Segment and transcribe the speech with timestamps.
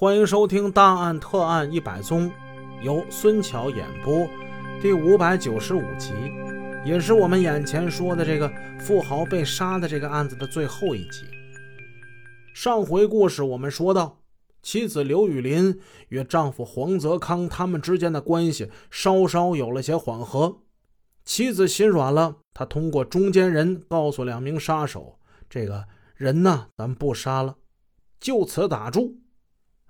[0.00, 2.30] 欢迎收听《大案特案一百宗》，
[2.84, 4.28] 由孙桥演播，
[4.80, 6.12] 第五百九十五集，
[6.84, 8.48] 也是我们眼前说的这个
[8.78, 11.26] 富豪被杀的这个案子的最后一集。
[12.54, 14.20] 上回故事我们说到，
[14.62, 20.58] 妻子刘雨林与丈夫黄泽康他们之间的关系稍稍有了些缓和，
[21.24, 25.18] 妻子心软了，她通过中间人告诉两名杀手
[25.50, 27.56] ：“这个人呢，咱不杀了，
[28.20, 29.16] 就此打住。”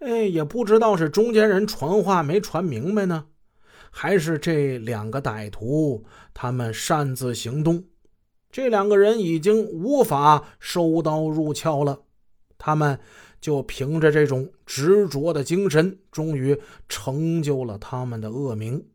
[0.00, 3.26] 哎，也不知道是中间人传话没传明白呢，
[3.90, 6.04] 还是这两个歹徒
[6.34, 7.84] 他们擅自行动。
[8.50, 12.02] 这两个人已经无法收刀入鞘了，
[12.58, 13.00] 他们
[13.40, 18.86] 就凭着这种执着的精神，终于成就了他们的恶名。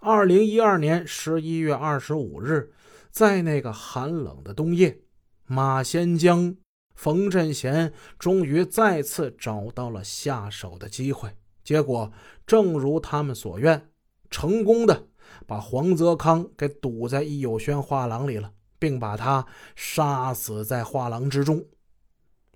[0.00, 2.72] 二零一二年十一月二十五日，
[3.10, 4.98] 在那个寒冷的冬夜，
[5.46, 6.54] 马先江。
[6.94, 12.12] 冯振贤终于再次找到了下手的机会，结果
[12.46, 13.90] 正如他们所愿，
[14.30, 15.08] 成功的
[15.46, 21.64] 把黄泽康给堵在易有轩画廊里了，并把他杀死在画廊之中。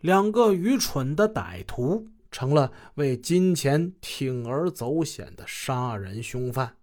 [0.01, 6.77] 两个愚蠢的歹徒成了为金钱铤而走险的杀人凶犯，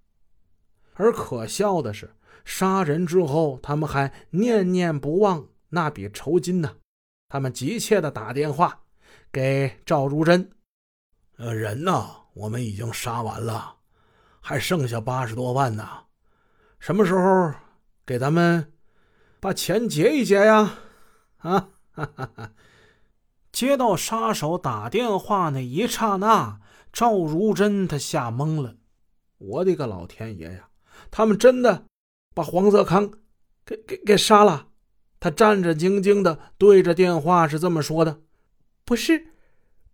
[0.96, 6.76] 而可笑的是，杀人之后他们还念念不忘那笔酬金呢。
[7.36, 8.84] 他们急切的打电话
[9.30, 10.52] 给赵如真
[11.36, 12.10] ：“呃，人呢？
[12.34, 13.76] 我们已经杀完了，
[14.40, 15.86] 还剩下八十多万呢。
[16.80, 17.54] 什么时候
[18.06, 18.72] 给咱们
[19.42, 20.78] 把钱结一结呀？”
[21.44, 21.72] 啊！
[21.92, 22.52] 哈哈哈！
[23.52, 26.62] 接到杀手打电话那一刹那，
[26.94, 28.78] 赵如真他吓懵了。
[29.40, 30.70] 我的个老天爷呀！
[31.12, 31.84] 他们真的
[32.34, 33.12] 把黄泽康
[33.66, 34.70] 给给给杀了！
[35.26, 38.20] 他战战兢兢的对着电话是这么说的
[38.86, 39.30] ：“不是，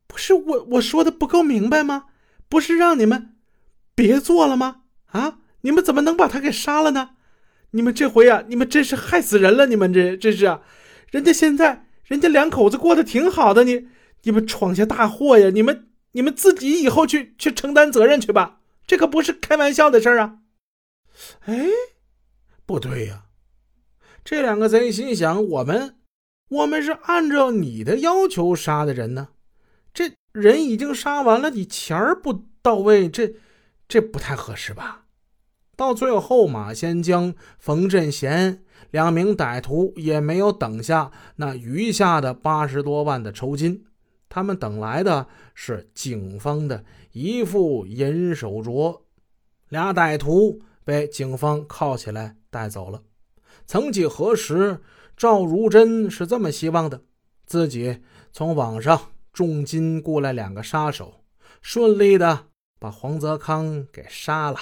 [0.06, 2.08] 不是我我说的不够明白吗？
[2.50, 3.38] 不是让你们
[3.96, 4.82] 别做了吗？
[5.06, 7.12] 啊，你们怎么能把他给杀了呢？
[7.70, 9.68] 你们这回啊，你们真是害死人了！
[9.68, 10.64] 你们这这是啊，
[11.12, 13.88] 人家现在人家两口子过得挺好的，你
[14.24, 15.50] 你们闯下大祸呀！
[15.50, 20.40] 你们你们自己以后去去承担责任去吧，这可不是开玩笑的事儿啊！
[21.46, 21.70] 哎，
[22.66, 23.28] 不对呀。”
[24.24, 25.96] 这两个贼心想：我们，
[26.50, 29.30] 我们是按照你的要求杀的人呢，
[29.94, 33.34] 这人已经杀完了，你钱儿不到位，这
[33.88, 35.06] 这不太合适吧？
[35.76, 43.86] 到最后，马先江、冯振贤两名歹徒也没有等下那余下的八十多万的酬金，
[44.30, 46.84] 他们等来的是警方的
[47.14, 49.02] 一副银手镯。
[49.70, 53.02] 俩歹徒被警方铐起来带走了。
[53.72, 54.82] 曾几何时，
[55.16, 57.04] 赵如真是这么希望的：
[57.46, 58.02] 自己
[58.34, 61.24] 从网上重金雇来两个杀手，
[61.62, 62.48] 顺利的
[62.82, 64.60] 把黄泽康给杀了，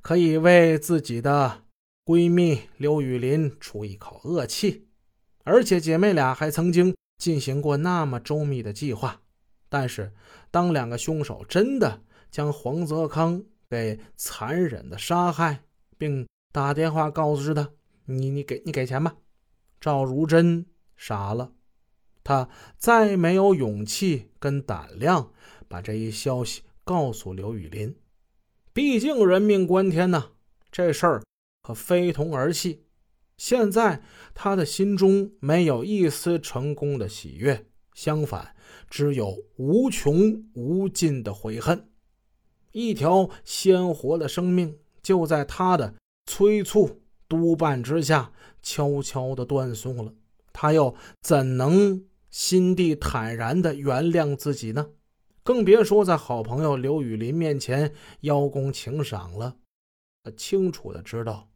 [0.00, 1.64] 可以为自己的
[2.04, 4.86] 闺蜜刘雨林出一口恶气。
[5.42, 9.22] 而且姐妹俩还曾经进行过那么周密的计划。
[9.68, 10.12] 但是，
[10.52, 15.64] 当两个凶手真的将黄泽康给残忍的杀害，
[15.98, 17.68] 并打电话告知他。
[18.12, 19.16] 你你给你给钱吧，
[19.80, 20.66] 赵如珍
[20.96, 21.52] 傻了，
[22.24, 25.32] 他再没有勇气跟胆量
[25.68, 27.94] 把这一消息告诉刘雨林。
[28.72, 30.32] 毕竟人命关天呐，
[30.72, 31.22] 这事儿
[31.62, 32.84] 可非同儿戏。
[33.36, 34.02] 现在
[34.34, 38.54] 他的心中没有一丝成功的喜悦，相反，
[38.88, 41.88] 只有无穷无尽的悔恨。
[42.72, 45.94] 一条鲜活的生命就在他的
[46.26, 46.99] 催促。
[47.30, 50.12] 督办之下，悄悄的断送了。
[50.52, 54.88] 他又怎能心地坦然的原谅自己呢？
[55.44, 59.56] 更别说在好朋友刘雨林面前邀功请赏了。
[60.24, 61.48] 他清楚的知道，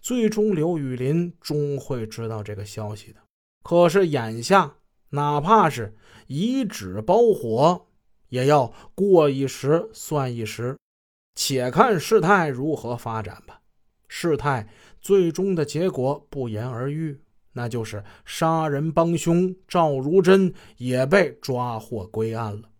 [0.00, 3.20] 最终刘雨林终会知道这个消息的。
[3.62, 4.78] 可是眼下，
[5.10, 5.94] 哪怕是
[6.26, 7.86] 以纸包火，
[8.28, 10.76] 也要过一时算一时，
[11.36, 13.60] 且看事态如何发展吧。
[14.08, 14.68] 事态
[15.02, 17.20] 最终的结果不言而喻，
[17.52, 22.70] 那就是杀人帮凶赵如珍也被抓获归案了。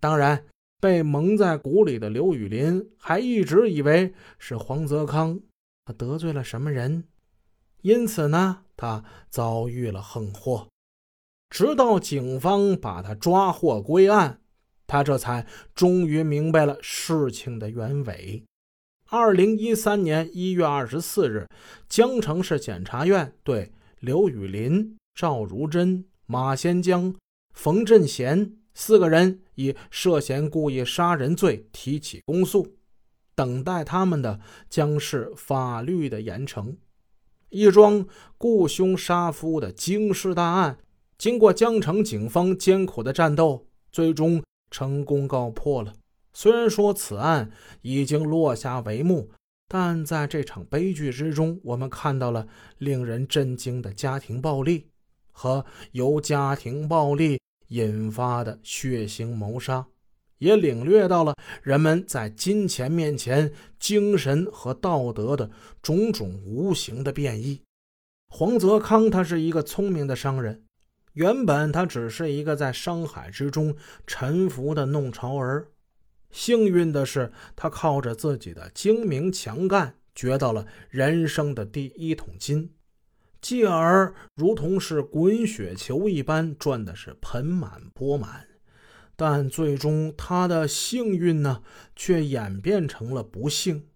[0.00, 0.44] 当然，
[0.80, 5.40] 被蒙在鼓里的刘雨林还一直以为是黄泽康
[5.84, 7.04] 他得罪了什么人，
[7.80, 10.68] 因此呢，他遭遇了横祸。
[11.48, 14.40] 直到警方把他抓获归案，
[14.86, 18.42] 他这才终于明白了事情的原委。
[19.08, 21.46] 二零一三年一月二十四日，
[21.88, 23.70] 江城市检察院对
[24.00, 27.14] 刘雨林、赵如珍、马先江、
[27.54, 32.74] 冯振贤四个人以涉嫌故意杀人罪提起公诉，
[33.36, 36.74] 等待他们的将是法律的严惩。
[37.50, 38.04] 一桩
[38.36, 40.78] 雇凶杀夫的惊世大案，
[41.16, 45.94] 经过江城警方艰苦的战斗，最终成功告破了。
[46.38, 47.50] 虽然说此案
[47.80, 49.30] 已经落下帷幕，
[49.68, 52.46] 但在这场悲剧之中，我们看到了
[52.76, 54.86] 令人震惊的家庭暴力
[55.32, 59.86] 和由家庭暴力引发的血腥谋杀，
[60.36, 65.50] 也领略到了人们在金钱面前精神和道德的
[65.80, 67.62] 种种无形的变异。
[68.28, 70.62] 黄泽康他是一个聪明的商人，
[71.14, 73.74] 原本他只是一个在商海之中
[74.06, 75.68] 沉浮的弄潮儿。
[76.36, 82.74] 幸运的是，他靠着自己的精明强干，掘到了人生的第一桶金，
[83.40, 88.46] 继而如同是滚雪球一般赚的是盆满钵满。
[89.16, 91.62] 但最终，他的幸运呢，
[91.96, 93.88] 却演变成了不幸，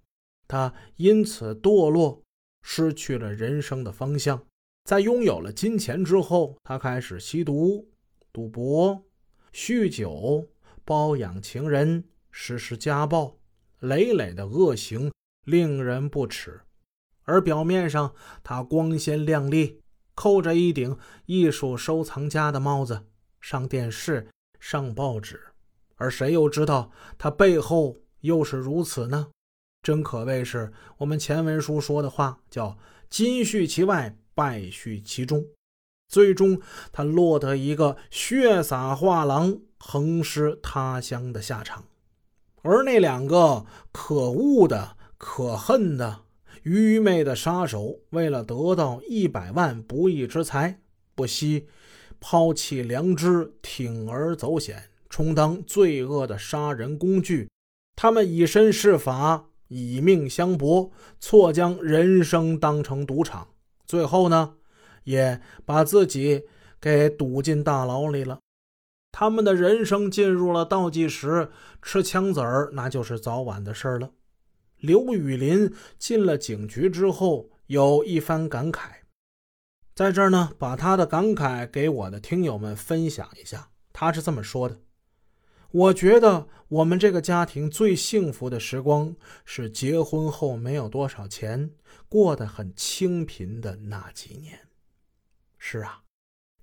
[0.48, 2.22] 他因此堕落，
[2.62, 4.46] 失去了人生的方向。
[4.84, 7.90] 在拥有了金钱之后，他开始吸毒、
[8.32, 9.04] 赌博、
[9.52, 10.48] 酗酒、
[10.86, 12.02] 包养情人。
[12.30, 13.38] 实施家暴，
[13.78, 15.12] 累累的恶行
[15.44, 16.60] 令人不齿。
[17.22, 19.80] 而表面上他光鲜亮丽，
[20.14, 20.96] 扣着一顶
[21.26, 23.06] 艺术收藏家的帽子，
[23.40, 24.28] 上电视、
[24.58, 25.40] 上报纸。
[25.96, 29.28] 而谁又知道他背后又是如此呢？
[29.82, 32.76] 真可谓是我们前文书说的话，叫
[33.08, 35.44] “金絮其外，败絮其中”。
[36.08, 36.60] 最终，
[36.90, 41.84] 他落得一个血洒画廊、横尸他乡的下场。
[42.62, 46.20] 而那两个可恶的、可恨的、
[46.62, 50.80] 愚昧的杀手，为了得到一百万不义之财，
[51.14, 51.66] 不惜
[52.20, 57.48] 抛弃良知，铤而走险，充当罪恶的杀人工具。
[57.96, 63.48] 他们以身试法，以命相搏，错将人生当成赌场，
[63.86, 64.54] 最后呢，
[65.04, 66.44] 也把自己
[66.80, 68.38] 给堵进大牢里了。
[69.12, 71.50] 他们的人生进入了倒计时，
[71.82, 74.12] 吃枪子儿那就是早晚的事儿了。
[74.78, 79.00] 刘雨林进了警局之后，有一番感慨，
[79.94, 83.70] 在这儿呢，把他的感慨给我的听友们分享一下。
[83.92, 84.80] 他是这么说的
[85.70, 89.14] ：“我觉得我们这个家庭最幸福的时光
[89.44, 91.72] 是结婚后没有多少钱，
[92.08, 94.60] 过得很清贫的那几年。”
[95.58, 96.04] 是啊。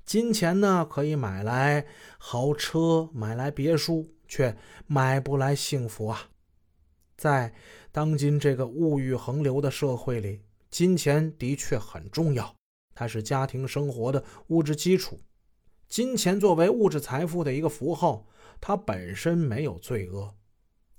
[0.07, 1.85] 金钱呢，可以买来
[2.17, 4.55] 豪车，买来别墅，却
[4.85, 6.29] 买不来幸福啊！
[7.17, 7.53] 在
[7.91, 12.55] 当今这个物欲横流的社会里，金钱的确很重要，
[12.95, 15.19] 它是家庭生活的物质基础。
[15.89, 18.25] 金钱作为物质财富的一个符号，
[18.61, 20.33] 它本身没有罪恶，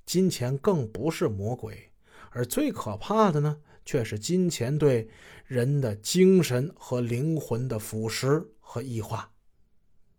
[0.04, 1.90] 金钱更不是魔鬼，
[2.28, 5.08] 而最可怕的呢，却是金钱对
[5.46, 8.46] 人的精神和灵魂的腐蚀。
[8.70, 9.30] 和异化，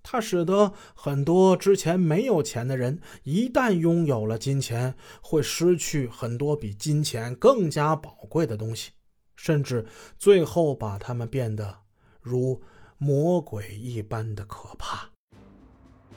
[0.02, 8.90] 它使得很多之前没有钱的人，一旦拥有了金钱，会失去很多比金钱更加宝贵的东西，
[9.36, 9.86] 甚至
[10.18, 11.78] 最后把他们变得
[12.22, 12.60] 如
[12.98, 15.08] 魔鬼一般的可怕。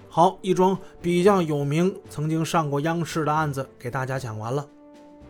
[0.09, 4.67] 好，一桩比较有名、曾经上过央视的案子给大家讲完了，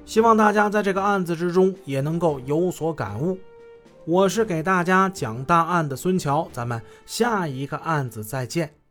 [0.06, 3.36] 希望大家在这个案子之中也能够有所感悟。
[4.04, 8.81] 我是给大家讲大案的孙桥，咱们下一个案子再见。